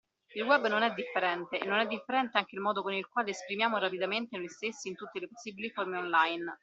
[0.33, 3.29] Il web non è differente e non è differente anche il modo con il quale
[3.29, 6.57] esprimiamo rapidamente noi stessi in tutte le possibili forme online.